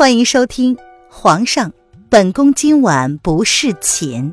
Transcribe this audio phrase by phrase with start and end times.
[0.00, 0.76] 欢迎收听
[1.10, 1.74] 《皇上，
[2.08, 4.32] 本宫今晚不侍寝》，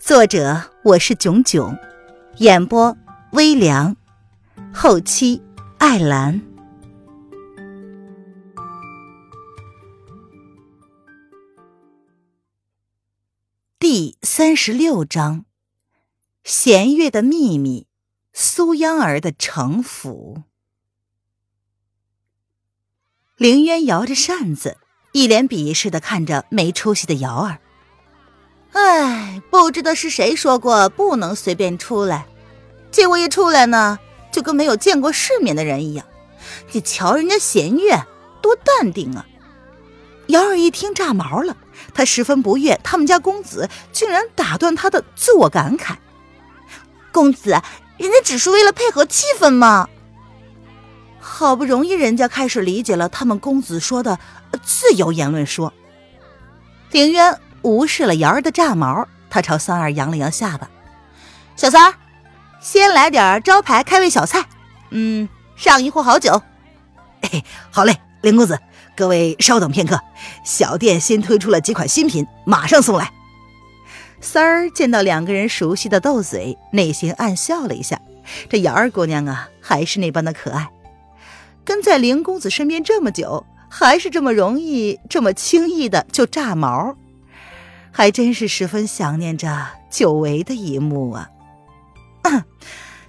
[0.00, 1.78] 作者我是囧囧，
[2.38, 2.96] 演播
[3.30, 3.96] 微凉，
[4.74, 5.40] 后期
[5.78, 6.42] 艾兰。
[13.78, 15.44] 第三十六章：
[16.42, 17.86] 弦月的秘密，
[18.32, 20.42] 苏央儿的城府。
[23.36, 24.76] 凌渊摇着扇子，
[25.12, 27.58] 一脸鄙视的看着没出息的瑶儿。
[28.72, 32.26] 哎，不知道是谁说过不能随便出来，
[32.92, 33.98] 结果一出来呢，
[34.30, 36.06] 就跟没有见过世面的人一样。
[36.72, 38.00] 你瞧人家弦月
[38.40, 39.26] 多淡定啊！
[40.28, 41.56] 瑶儿一听炸毛了，
[41.92, 45.96] 他十分不悦，他们家公子竟然打断他的自我感慨。
[47.10, 47.50] 公子，
[47.98, 49.88] 人家只是为了配合气氛嘛。
[51.18, 54.18] 好不容易，人家开始理解了他们公子说的
[54.58, 55.46] 自由言论。
[55.46, 55.72] 说，
[56.90, 60.68] 凌渊无视了瑶儿的炸毛，他朝三儿扬了扬下巴
[61.56, 61.94] ：“小三儿，
[62.60, 64.44] 先来点招牌开胃小菜，
[64.90, 66.42] 嗯，上一壶好酒。
[67.22, 68.58] ”“哎，好嘞，凌公子，
[68.96, 70.00] 各位稍等片刻，
[70.44, 73.12] 小店新推出了几款新品，马上送来。”
[74.22, 78.00] 三儿见到两个人熟悉的斗嘴，内心暗笑了一下。
[78.50, 80.68] 这瑶儿姑娘啊，还是那般的可爱。
[81.64, 86.96] 跟在凌公子身边这么久，还是这么容易、这么轻易的就炸毛，
[87.92, 91.30] 还真是十分想念着久违的一幕啊！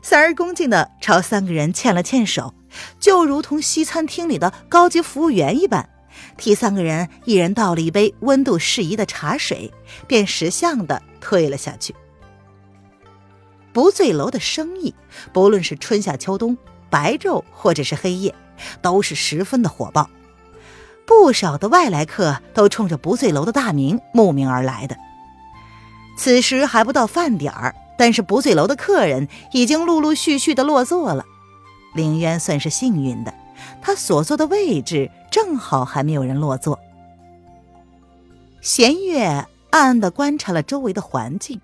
[0.04, 2.54] 三儿恭敬的朝三个人欠了欠手，
[3.00, 5.89] 就如同西餐厅里的高级服务员一般，
[6.38, 9.73] 替三个人一人倒了一杯温度适宜的茶水，
[10.08, 11.95] 便识相的退了下去。
[13.73, 14.94] 不醉楼的生意，
[15.34, 16.56] 不论是春夏秋冬。
[16.89, 18.36] 白昼或者是黑夜，
[18.82, 20.09] 都是十分的火爆。
[21.06, 24.98] 不少的外来客都冲着不醉楼的大名慕名而来的。
[26.18, 31.26] 此时还不到饭点儿，但是不醉楼的客人已经陆陆续续的落座了。
[31.95, 33.34] 凌渊算是幸运的，
[33.82, 36.80] 他所坐的位置正好还没有人落座。
[38.61, 41.60] 弦月暗暗的观察了周围的环境，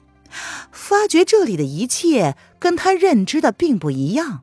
[0.72, 4.42] 发觉这里的一切跟他认知的并不一样。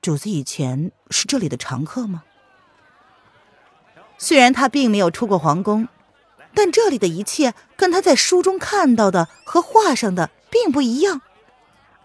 [0.00, 2.24] 主子以前是这里的常客吗？
[4.22, 5.88] 虽然他并没有出过皇宫，
[6.54, 11.22] 但这里的一切跟他在书中看到的和画上的并不一样。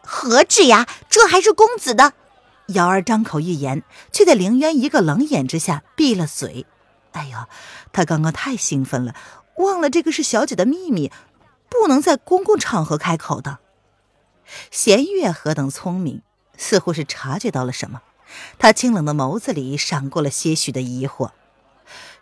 [0.01, 2.13] 何止呀，这还是公子的！
[2.69, 6.65] 瑶儿张口欲言，却在凌渊一个冷眼之下闭了嘴。
[7.11, 7.37] 哎呦，
[7.93, 9.13] 他刚刚太兴奋了，
[9.57, 11.11] 忘了这个是小姐的秘密，
[11.69, 13.59] 不能在公共场合开口的。
[14.71, 16.23] 弦月何等聪明！
[16.57, 18.01] 似乎是察觉到了什么，
[18.57, 21.29] 他清冷的眸子里闪过了些许的疑惑。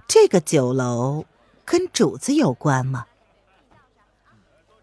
[0.08, 1.26] 这个酒楼
[1.66, 3.08] 跟主子有关吗？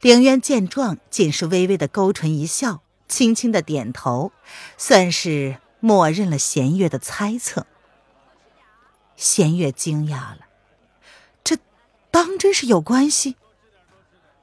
[0.01, 4.33] 凌渊见状，仅是微微的勾唇一笑，轻轻的点头，
[4.77, 7.67] 算是默认了弦月的猜测。
[9.15, 10.39] 弦月惊讶了，
[11.45, 11.57] 这
[12.11, 13.37] 当真是有关系？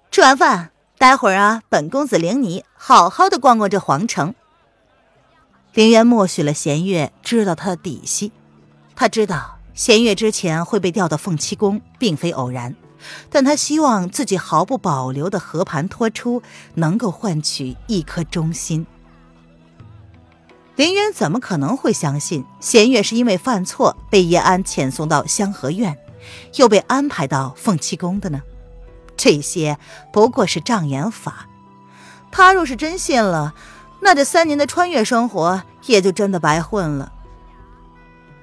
[0.09, 4.34] 吃完饭，待会儿啊，本公子领你好好的逛逛这皇城。
[5.73, 8.31] 凌渊默许了弦月知道他的底细，
[8.95, 12.75] 他知道弦月之前会被调到凤栖宫，并非偶然，
[13.29, 18.85] 但他希望自己毫不保留的和盘托出，能够换取一颗忠心。
[20.75, 25.97] 林渊怎么可能会相信弦月是因为犯错被叶安遣送到香河院，
[26.56, 28.41] 又被安排到凤栖宫的呢？
[29.16, 29.78] 这些
[30.12, 31.47] 不过是障眼法。
[32.29, 33.53] 他若是真信了，
[34.01, 37.13] 那这三年的穿越生活也就真的白混了。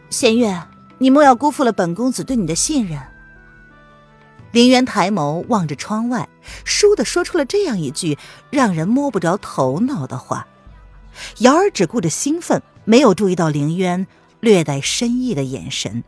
[0.09, 0.63] 弦月，
[0.99, 3.01] 你莫要辜负了本公子对你的信任。
[4.53, 6.29] 林渊抬眸望着窗外，
[6.65, 8.17] 倏地说出了这样一句
[8.51, 10.47] 让人摸不着头脑的话。
[11.39, 14.07] 瑶儿只顾着兴奋，没有注意到林渊
[14.41, 16.04] 略带深意的眼神。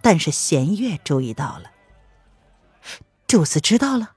[0.00, 1.70] 但是弦月注意到了，
[3.26, 4.12] 主子知道了。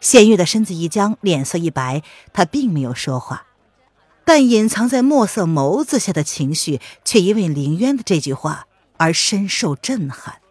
[0.00, 3.47] 弦月的身子一僵，脸色一白，他并没有说话，
[4.28, 8.66] 但隐藏在墨色眸子下的情绪却因为凌渊的这句话
[8.98, 10.42] 而深受震撼。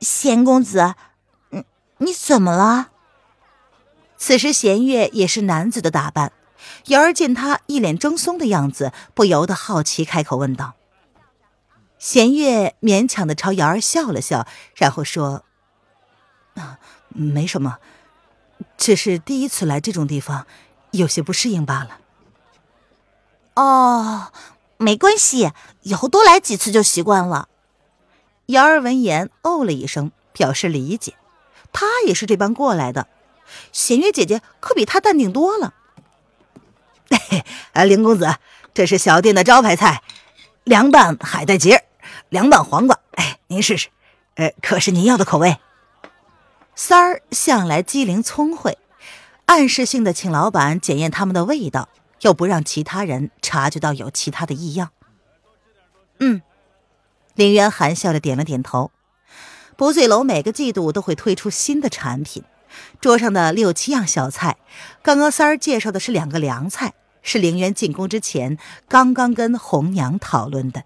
[0.00, 0.94] 贤公子，
[1.50, 1.64] 你
[1.98, 2.92] 你怎么了？
[4.16, 6.32] 此时弦月也是男子的打扮，
[6.86, 10.72] 瑶儿见他一脸怔忪的样子，不由得好奇，开口问道。
[11.98, 15.44] 弦月勉强的朝瑶儿笑了笑，然后说
[16.56, 16.78] ：“啊，
[17.08, 17.76] 没什么。”
[18.78, 20.46] 只是第一次来这种地方，
[20.92, 21.98] 有些不适应罢了。
[23.54, 24.32] 哦，
[24.76, 25.52] 没关系，
[25.82, 27.48] 以后多来几次就习惯了。
[28.46, 31.14] 瑶儿闻言哦了一声，表示理解。
[31.72, 33.06] 她也是这般过来的。
[33.72, 35.74] 弦月姐姐可比她淡定多了。
[37.72, 38.36] 哎，林公子，
[38.72, 40.02] 这是小店的招牌菜——
[40.64, 41.84] 凉拌海带结、
[42.28, 42.98] 凉拌黄瓜。
[43.12, 43.88] 哎，您试试，
[44.34, 45.58] 呃，可是您要的口味。
[46.74, 48.78] 三儿向来机灵聪慧，
[49.46, 51.88] 暗示性的请老板检验他们的味道，
[52.24, 54.90] 又不让其他人察觉到有其他的异样。
[56.18, 56.42] 嗯。
[57.34, 58.90] 林渊含笑的点了点头。
[59.76, 62.44] 不醉楼每个季度都会推出新的产品，
[63.00, 64.56] 桌上的六七样小菜，
[65.02, 68.56] 刚刚三儿介绍的是两个凉菜，是林渊进宫之前
[68.88, 70.84] 刚刚跟红娘讨论的。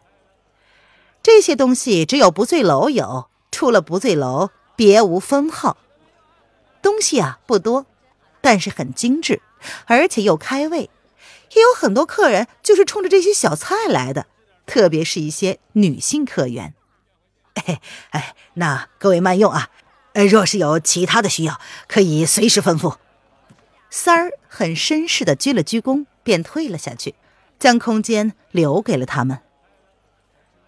[1.23, 5.77] 这些东西只有不醉楼有，除了不醉楼别无分号。
[6.81, 7.85] 东西啊不多，
[8.41, 9.43] 但是很精致，
[9.85, 10.89] 而且又开胃，
[11.55, 14.27] 也有很多客人就是冲着这些小菜来的。
[14.67, 16.75] 特别是一些女性客源，
[17.55, 17.81] 哎
[18.11, 19.71] 哎，那各位慢用啊！
[20.13, 22.97] 呃，若是有其他的需要，可以随时吩咐。
[23.89, 27.15] 三儿很绅士的鞠了鞠躬，便退了下去，
[27.59, 29.41] 将空间留给了他们。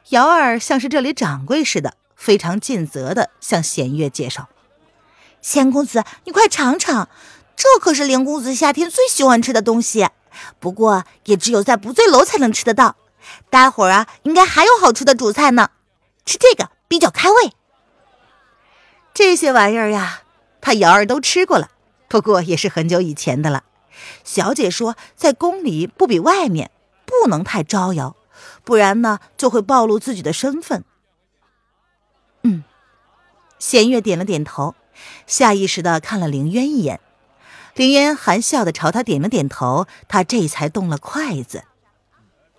[0.08, 4.48] 瑶儿像是这里掌柜似的，非常尽责的向弦月介绍
[5.42, 7.10] ：“弦公子，你快尝尝，
[7.54, 10.08] 这可是林公子夏天最喜欢吃的东西，
[10.58, 12.96] 不过也只有在不醉楼才能吃得到。”
[13.50, 15.70] 待会儿啊，应该还有好吃的主菜呢。
[16.24, 17.52] 吃这个比较开胃。
[19.12, 20.22] 这些玩意儿呀，
[20.60, 21.70] 他瑶儿都吃过了，
[22.08, 23.64] 不过也是很久以前的了。
[24.24, 26.70] 小姐说，在宫里不比外面，
[27.04, 28.16] 不能太招摇，
[28.64, 30.84] 不然呢就会暴露自己的身份。
[32.42, 32.64] 嗯，
[33.58, 34.74] 弦月点了点头，
[35.26, 37.00] 下意识的看了凌渊一眼。
[37.74, 41.64] 凌渊含笑的朝他点了点头，他这才动了筷子。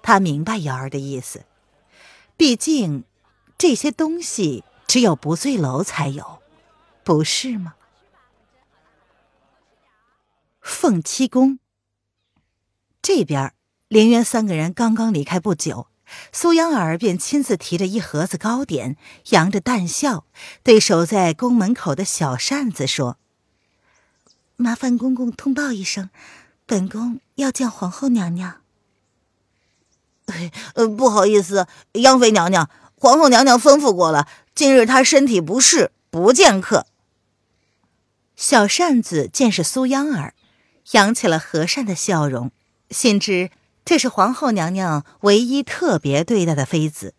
[0.01, 1.43] 他明白瑶儿的意思，
[2.35, 3.03] 毕竟
[3.57, 6.41] 这些东西只有不醉楼才有，
[7.03, 7.75] 不是吗？
[10.59, 11.59] 凤七宫
[13.01, 13.53] 这边，
[13.87, 15.87] 凌渊三个人刚刚离开不久，
[16.31, 18.95] 苏央儿便亲自提着一盒子糕点，
[19.29, 20.25] 扬着淡笑，
[20.63, 23.17] 对守在宫门口的小扇子说
[24.61, 26.09] ：“麻烦公公通报一声，
[26.65, 28.61] 本宫要见皇后娘娘。
[30.75, 36.85] ”呃，不好意思，央妃娘娘，皇后娘娘吩咐过了，今日她身体不适，不见客。
[38.35, 40.33] 小扇子见是苏央儿，
[40.91, 42.51] 扬起了和善的笑容，
[42.89, 43.51] 心知
[43.83, 47.13] 这是皇后娘娘唯一特别对待的妃子，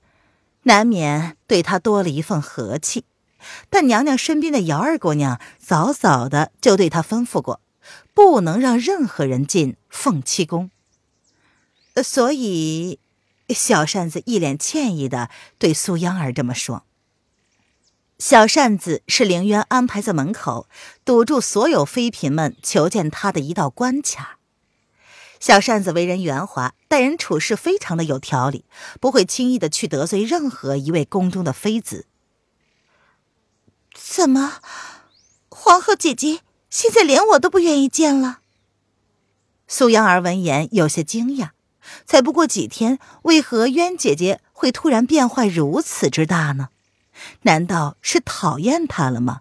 [0.63, 3.05] 难免对她多了一份和气。
[3.71, 7.61] 但娘娘身边的姚二姑娘早早的就对她吩咐过，
[8.15, 10.71] 不能让任何人进凤栖宫。
[12.03, 12.99] 所以，
[13.49, 15.29] 小扇子一脸歉意的
[15.59, 16.85] 对苏央儿这么说。
[18.19, 20.69] 小扇子是凌渊安排在门口
[21.05, 24.39] 堵住所有妃嫔们求见他的一道关卡。
[25.41, 28.65] 小扇子为人圆滑，待人处事非常的有条理，
[29.01, 32.07] 不会轻易的去得罪任何一位宫中的妃子。
[33.95, 34.61] 怎么，
[35.49, 36.41] 皇后姐姐
[36.71, 38.41] 现在连我都不愿意见了？
[39.67, 41.51] 苏央儿闻言有些惊讶。
[42.07, 46.69] 才不过几天，为何渊姐姐会突然变坏如此之大呢？
[47.43, 49.41] 难道是讨厌她了吗？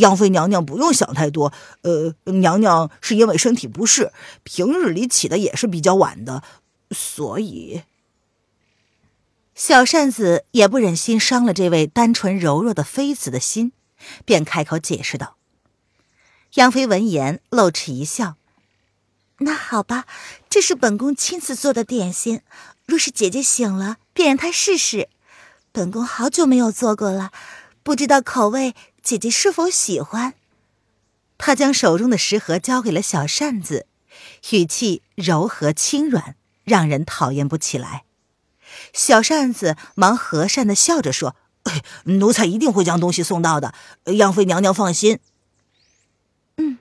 [0.00, 6.42] 杨妃娘娘不用想太多，呃，娘娘是因为身体不适，平日里起的也是比较晚的，
[6.90, 7.82] 所以
[9.56, 13.72] 小扇子也不忍心伤了这位单纯柔弱的妃子的心，
[14.26, 15.38] 便开口解释道。
[16.54, 18.36] 杨妃闻言露齿一笑。
[19.38, 20.04] 那好吧，
[20.50, 22.42] 这是本宫亲自做的点心。
[22.84, 25.08] 若是姐姐醒了，便让她试试。
[25.72, 27.32] 本宫好久没有做过了，
[27.82, 30.34] 不知道口味姐姐是否喜欢。
[31.38, 33.86] 他将手中的食盒交给了小扇子，
[34.50, 38.05] 语气柔和轻软，让人讨厌不起来。
[38.92, 41.36] 小扇子忙和善的笑着说
[42.04, 43.74] ：“奴才一定会将东西送到的，
[44.04, 45.18] 杨妃娘娘放心。”
[46.56, 46.78] 嗯，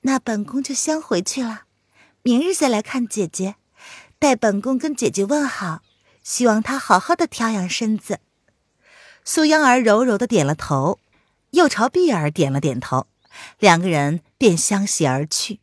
[0.00, 1.62] 那本宫就先回去了。
[2.22, 3.56] 明日再来看姐姐，
[4.18, 5.82] 代本宫跟姐姐问好，
[6.22, 8.20] 希望她好好的调养身子。
[9.24, 10.98] 苏央儿柔柔的点了头，
[11.50, 13.06] 又朝碧儿点了点头，
[13.58, 15.60] 两个人便相携而去。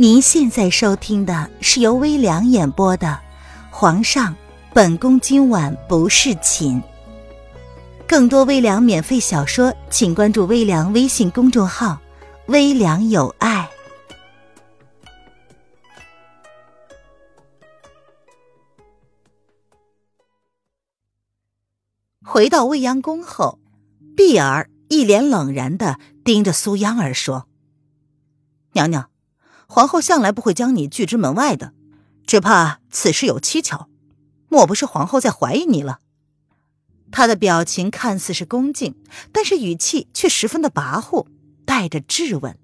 [0.00, 3.20] 您现在收听的是由微凉演播的
[3.70, 4.34] 皇上，
[4.72, 6.82] 本宫今晚不是寝。
[8.08, 12.00] 更多微凉免费小说请关注微凉微信公众号
[12.46, 13.68] 微凉有爱。
[22.24, 23.58] 回到未央宫后，
[24.16, 27.46] 碧儿一脸冷然的盯着苏央儿说，
[28.72, 29.10] 娘娘。
[29.72, 31.72] 皇后向来不会将你拒之门外的，
[32.26, 33.86] 只怕此事有蹊跷，
[34.48, 36.00] 莫不是皇后在怀疑你了？”
[37.12, 38.96] 他的表情看似是恭敬，
[39.30, 41.28] 但是语气却十分的跋扈，
[41.64, 42.58] 带着质问。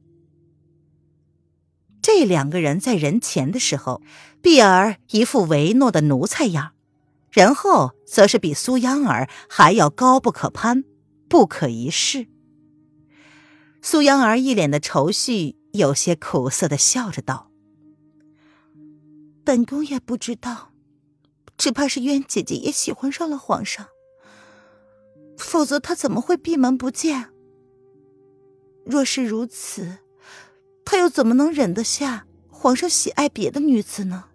[2.03, 4.03] 这两个人在人前的时候，
[4.43, 6.73] 碧儿一副唯诺的奴才样，
[7.31, 10.83] 人后则是比苏央儿还要高不可攀，
[11.29, 12.27] 不可一世。
[13.81, 17.51] 苏央儿一脸的愁绪，有些苦涩的笑着道
[19.45, 20.73] ：“本宫也不知道，
[21.57, 23.87] 只怕是渊姐姐也喜欢上了皇上。”
[25.39, 27.31] 否则他怎么会闭门不见？
[28.87, 29.99] 若是如此，
[30.85, 34.31] 他又怎么能忍得下皇上喜爱别的女子呢？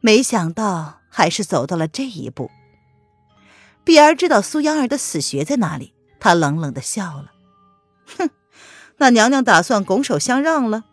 [0.00, 2.50] 没想到还是走到了这一步。
[3.82, 7.32] 碧儿知道苏央儿的死穴在哪里，她冷冷的笑了
[8.16, 8.30] ：“哼，
[8.98, 10.84] 那娘娘打算拱手相让了？”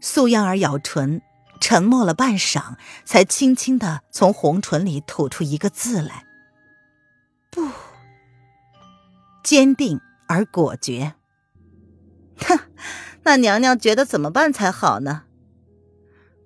[0.00, 1.22] 素央儿咬唇。
[1.60, 2.74] 沉默了半晌，
[3.06, 6.26] 才轻轻的从红唇里吐出一个字来
[7.50, 7.70] ：“不。”
[9.42, 11.14] 坚定而果决。
[12.36, 12.58] 哼，
[13.22, 15.22] 那娘娘觉得怎么办才好呢？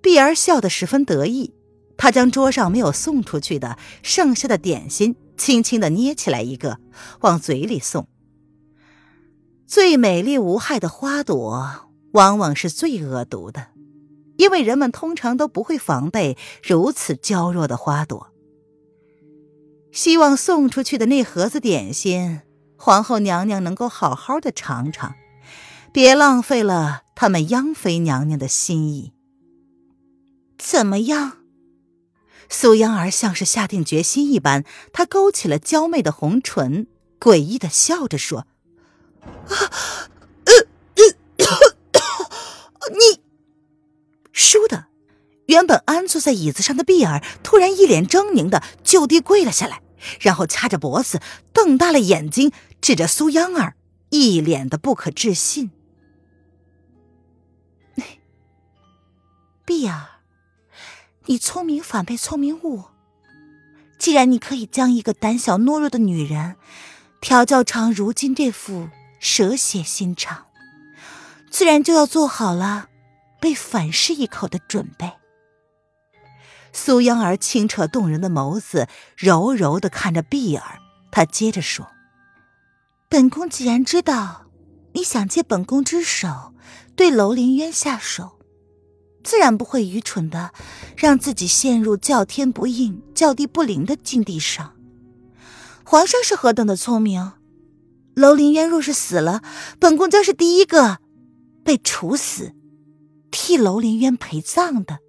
[0.01, 1.53] 碧儿笑得十分得意，
[1.97, 6.79] 她将桌上没有送出去的剩下的点心轻轻的捏起来一个，
[7.21, 8.07] 往嘴里送。
[9.69, 13.67] 最美丽无害的花朵，往往是最恶毒的。
[14.35, 18.31] 因为人们通常都不会防备如此娇弱的花朵。
[19.91, 22.41] 希望送出去的那盒子点心，
[22.77, 25.13] 皇后娘娘能够好好的尝尝，
[25.93, 29.13] 别浪费了他们央妃娘娘的心意。
[30.57, 31.33] 怎么样？
[32.49, 36.87] 苏央儿像是下定决心一般，她勾起了娇媚的红唇，
[37.19, 38.47] 诡异的笑着说：“，
[39.23, 40.09] 啊！
[40.45, 40.53] 呃
[40.95, 41.49] 呃
[42.91, 43.21] 你。”
[44.33, 44.85] 倏的，
[45.47, 49.81] 原本安坐在椅子上的碧儿突然一脸狰狞的就地跪了下来，
[50.19, 51.21] 然后掐着脖子，
[51.53, 53.75] 瞪大了眼睛，指着苏央儿，
[54.09, 55.71] 一脸的不可置信。
[59.65, 60.21] 碧儿，
[61.25, 62.85] 你聪明反被聪明误。
[63.99, 66.55] 既然你可以将一个胆小懦弱的女人
[67.19, 68.87] 调教成如今这副
[69.19, 70.45] 蛇蝎心肠，
[71.49, 72.87] 自然就要做好了。
[73.41, 75.13] 被反噬一口的准备。
[76.73, 81.87] 苏央儿清澈动人的眸子柔柔的看着碧儿，她接着说
[83.07, 84.47] ：“本宫既然知道
[84.91, 86.53] 你想借本宫之手
[86.97, 88.39] 对楼凌渊下手，
[89.23, 90.51] 自然不会愚蠢的
[90.97, 94.75] 让自己陷入叫天不应、叫地不灵的境地上。
[95.85, 97.31] 皇上是何等的聪明，
[98.19, 99.41] 楼凌渊若是死了，
[99.79, 100.99] 本宫将是第一个
[101.63, 102.53] 被处死。”
[103.31, 104.99] 替楼凌渊陪葬的，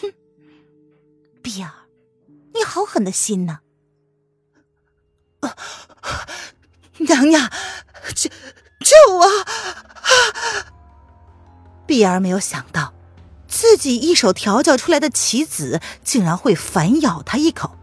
[0.00, 0.10] 哼，
[1.42, 1.70] 碧儿，
[2.54, 3.60] 你好狠的心呐！
[6.96, 7.50] 娘娘，
[8.14, 8.30] 救
[8.80, 9.26] 救我！
[11.86, 12.94] 碧儿没有想到，
[13.46, 17.77] 自己一手调教出来的棋子竟然会反咬她一口。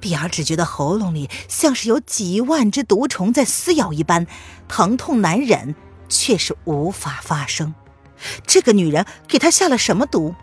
[0.00, 4.26] 碧儿只觉得喉咙里像是有几万只毒虫在撕咬一般，
[4.66, 5.74] 疼痛难忍。
[6.12, 7.72] 却是无法发声。
[8.44, 10.34] 这个女人给他下了什么毒？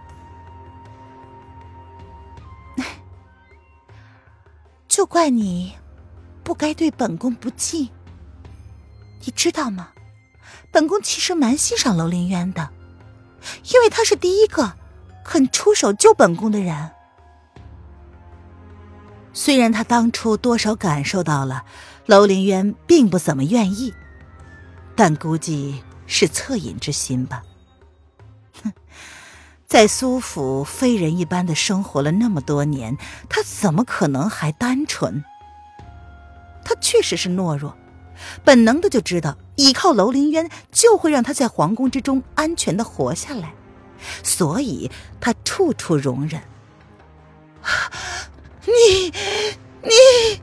[4.88, 5.76] 就怪你
[6.42, 7.90] 不该对本宫不敬。
[9.26, 9.90] 你知道吗？
[10.72, 12.70] 本宫其实蛮欣赏楼凌渊的，
[13.74, 14.78] 因为他是第一个
[15.26, 16.92] 肯出手救本宫的人。
[19.40, 21.64] 虽然他当初多少感受到了
[22.08, 23.94] 楼凌渊并不怎么愿意。
[24.96, 27.44] 但估计是恻隐之心吧。
[28.64, 28.74] 哼，
[29.68, 32.98] 在苏府非人一般的生活了那么多年，
[33.30, 35.24] 他怎么可能还单纯？
[36.66, 37.78] 他确实是懦弱，
[38.44, 43.54] 本能的就知道依靠楼凌渊就会让他在皇宫之中安全的活下来，
[44.24, 44.90] 所以
[45.22, 46.42] 他处处容忍。
[48.68, 49.12] 你，
[49.82, 50.42] 你。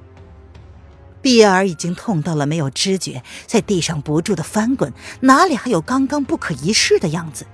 [1.23, 7.47] 碧儿已经痛到了没有知觉，在地上不住的翻滚，哪里还有刚刚不可一世的样子？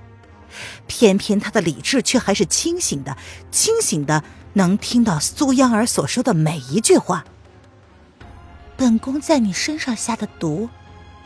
[0.87, 3.15] 偏偏他的理智却还是清醒的，
[3.51, 4.23] 清醒的
[4.53, 7.23] 能听到苏央儿所说的每一句话。
[8.75, 10.69] 本宫在你身上下的毒，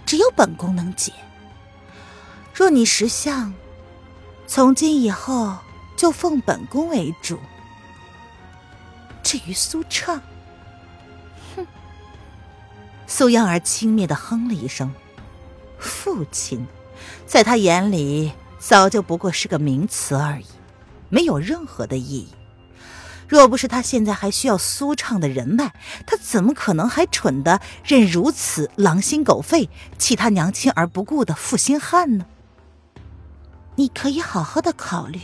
[0.05, 1.11] 只有本宫能解。
[2.53, 3.53] 若你识相，
[4.45, 5.57] 从今以后
[5.97, 7.39] 就奉本宫为主，
[9.25, 10.21] 至于苏畅，
[11.55, 11.65] 哼！
[13.07, 14.93] 苏央儿轻蔑的哼了一声。
[15.79, 16.67] 父亲，
[17.25, 20.45] 在他眼里早就不过是个名词而已，
[21.09, 22.27] 没有任何的意义。
[23.27, 25.73] 若不是他现在还需要苏畅的人脉，
[26.05, 32.27] 他怎么可能还蠢的认如此狼心狗肺、弃他娘亲而不顾的负心汉呢？
[33.75, 35.19] 你可以好好的考虑，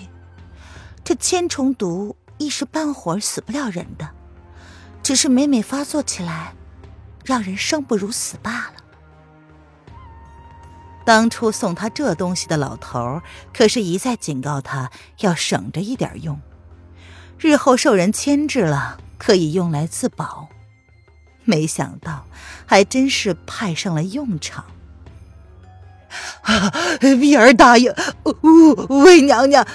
[1.04, 4.10] 这千重毒一时半会儿死不了人的，
[5.04, 6.56] 只是每每发作起来，
[7.24, 8.74] 让人生不如死罢了。
[11.06, 13.22] 当初送他这东西的老头
[13.54, 16.42] 可是一再警告他要省着一点用，
[17.38, 20.50] 日后受人牵制了，可以用来自保。
[21.44, 22.26] 没想到，
[22.66, 24.66] 还真是派上了用场。
[27.00, 27.94] 碧儿答应
[28.90, 29.66] 为娘娘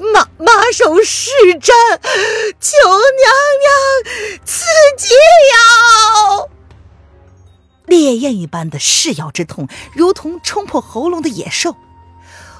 [0.00, 1.30] 马马首是
[1.60, 1.72] 瞻，
[2.58, 3.30] 求娘
[3.60, 4.64] 娘赐
[4.96, 5.14] 解
[5.52, 6.48] 药。
[7.84, 11.76] 烈焰一般的噬咬之痛，如同冲破喉咙的野兽。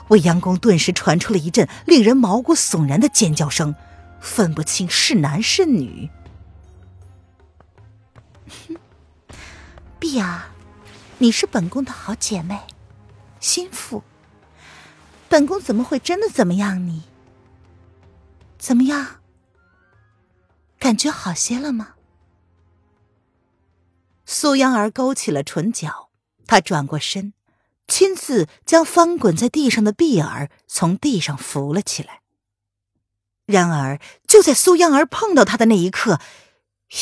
[0.08, 3.74] 未央宫顿时传出了一阵令人毛骨悚然的尖叫声，
[4.20, 6.10] 分不清是男是女。
[8.68, 8.76] 哼，
[9.98, 10.42] 碧儿，
[11.18, 12.58] 你是本宫的好姐妹，
[13.38, 14.02] 心腹。
[15.28, 17.04] 本宫怎么会真的怎么样你？
[18.60, 19.22] 怎么样？
[20.78, 21.94] 感觉好些了吗？
[24.26, 26.10] 苏央儿勾起了唇角，
[26.46, 27.32] 她转过身，
[27.88, 32.20] 亲自将翻滚在地上的碧儿从地上扶了起来。
[33.46, 33.98] 然而，
[34.28, 36.20] 就在苏央儿碰到他的那一刻，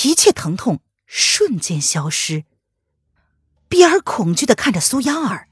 [0.04, 2.44] 一切疼痛瞬间消失。
[3.68, 5.48] 碧儿恐惧的看着苏央儿，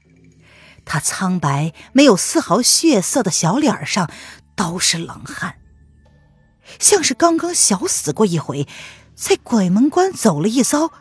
[0.85, 4.09] 她苍白没有丝毫血色的小脸上
[4.55, 5.59] 都是冷汗，
[6.79, 8.67] 像是刚刚小死过一回，
[9.15, 10.91] 在鬼门关走了一遭。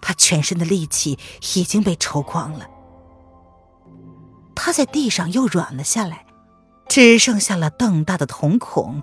[0.00, 1.18] 他全身的力气
[1.56, 2.68] 已经被抽光了，
[4.54, 6.24] 他在地上又软了下来，
[6.88, 9.02] 只剩下了瞪大的瞳孔，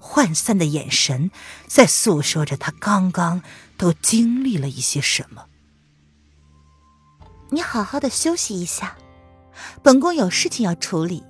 [0.00, 1.30] 涣散的眼神，
[1.66, 3.42] 在诉说着他刚刚
[3.76, 5.46] 都经历了一些什么。
[7.50, 8.96] 你好好的休息一下，
[9.82, 11.22] 本宫有事情要处理，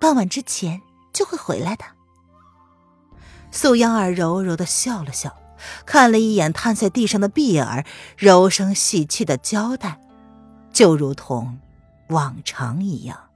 [0.00, 0.80] 傍晚之前
[1.12, 1.84] 就会回来的。
[3.54, 5.38] 素央儿柔柔的笑了笑。
[5.86, 7.86] 看了一眼瘫在地上的碧儿，
[8.18, 10.00] 柔声细气的交代，
[10.72, 11.60] 就如同
[12.08, 13.30] 往常一样。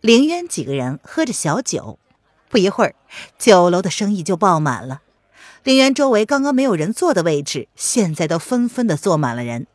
[0.00, 1.98] 凌渊几个人喝着小酒，
[2.50, 2.94] 不一会儿，
[3.38, 5.00] 酒楼的生意就爆满了。
[5.62, 9.66] 凌渊周围刚刚没有人坐的位置，现在都纷纷的坐满了人。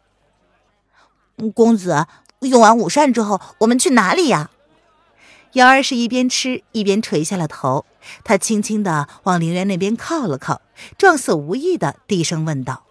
[1.55, 2.05] 公子，
[2.41, 4.51] 用完午膳之后，我们去哪里呀？
[5.53, 7.85] 瑶儿是一边吃一边垂下了头，
[8.23, 10.61] 她轻轻的往陵园那边靠了靠，
[10.97, 12.83] 状似无意的低声问道：“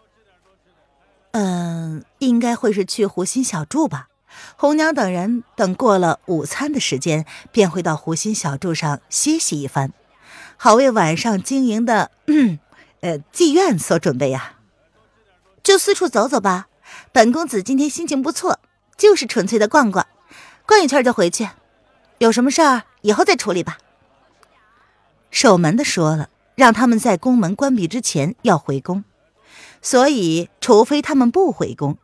[1.33, 4.09] 嗯，应该会是去湖心小筑吧？
[4.57, 9.93] 红娘等人等过了午餐的时间，便会到湖心小筑上歇息一番，
[10.57, 12.11] 好为晚上经营的
[13.01, 14.55] 呃妓院所准备呀。
[15.63, 16.67] 就四处走走吧。
[17.13, 18.59] 本公子今天心情不错，
[18.97, 20.07] 就是纯粹的逛逛，
[20.67, 21.49] 逛一圈就回去。”
[22.19, 23.79] 有什么事儿，以后再处理吧。
[25.31, 29.05] 守门的说了，让他们在宫门关闭之前要回宫，
[29.81, 31.97] 所以除非他们不回宫，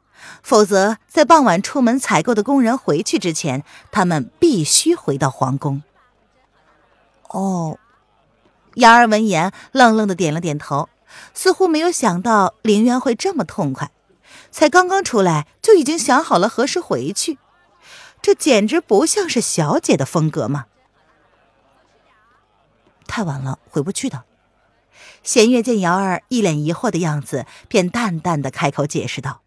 [0.42, 5.82] 否则在傍晚出门采购的工人回去之前，他们必须回到皇宫。
[7.30, 7.78] 哦，
[8.74, 10.88] 雅儿闻言愣愣的点了点头，
[11.32, 13.90] 似乎没有想到林渊会这么痛快，
[14.52, 17.38] 才刚刚出来就已经想好了何时回去。
[18.24, 20.64] 这简直不像是小姐的风格嘛！
[23.06, 24.24] 太晚了，回不去的。
[25.22, 29.42] 弦月见瑶儿一脸疑惑的样子，便淡淡的开口解释道：“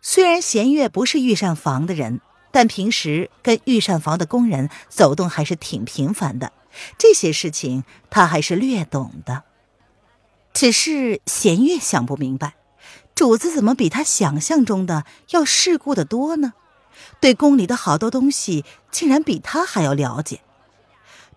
[0.00, 2.20] 虽然弦月不是御膳房的人，
[2.52, 6.52] 但平时跟御膳房的工人走动还是挺频繁的，
[6.96, 9.42] 这些事情他还是略懂的。
[10.52, 12.54] 只是弦月想不明白，
[13.16, 16.52] 主子怎么比他想象中的要世故的多呢？”
[17.20, 20.40] 对宫里的好多东西，竟然比他还要了解。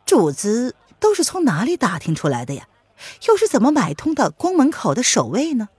[0.06, 2.68] 主子都是从哪里打听出来的呀？
[3.28, 5.70] 又是怎么买通的宫门口的守卫呢？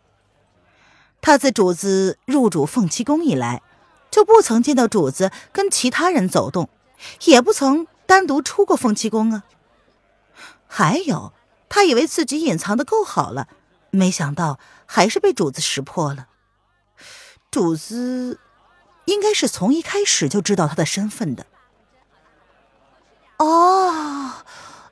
[1.21, 3.63] 他自主子入主凤栖宫以来，
[4.11, 6.69] 就不曾见到主子跟其他人走动，
[7.27, 9.45] 也不曾单独出过凤栖宫啊。
[10.67, 11.33] 还有，
[11.69, 13.47] 他以为自己隐藏的够好了，
[13.91, 16.27] 没想到还是被主子识破了。
[17.53, 18.41] 主子。
[19.07, 21.47] 应该是从一开始就知道他的身份的。
[23.39, 24.33] 哦，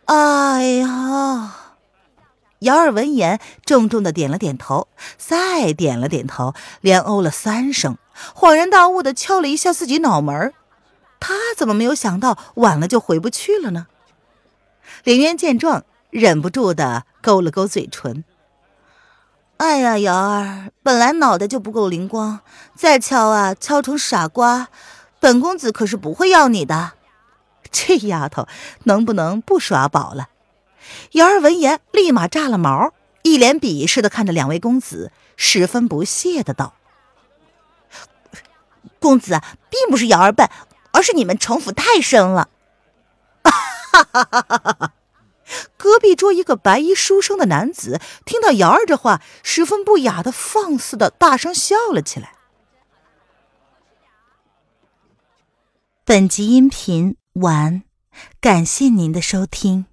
[0.06, 1.56] 哎呀！
[2.60, 7.96] 姚二闻言，重重的点了点头，再点了点头，连哦了三声，
[8.34, 10.52] 恍然大悟的敲了一下自己脑门
[11.20, 13.86] 他怎么没有想到晚了就回不去了呢？
[15.04, 18.24] 凌渊见状，忍不住的勾了勾嘴唇。
[19.60, 22.40] 哎呀，瑶儿，本来脑袋就不够灵光，
[22.74, 24.68] 再敲啊，敲成傻瓜，
[25.20, 26.92] 本公子可是不会要你的。
[27.70, 28.48] 这丫头
[28.84, 30.30] 能不能不耍宝了？
[31.12, 36.72] 瑶儿闻言，立马炸了毛，一脸鄙视的看着两位公子，十分不屑的道
[38.98, 40.48] ：“公子并不是瑶儿笨，
[40.92, 42.48] 而是你们城府太深了。”
[43.44, 43.52] 哈
[43.92, 44.92] 哈哈哈哈！
[45.76, 52.34] 隔壁桌一个白衣书生的男子听到瑶儿这话，十分不雅的放肆的大声笑了起来。
[56.04, 57.82] 本集音频完，
[58.40, 59.89] 感谢您的收听。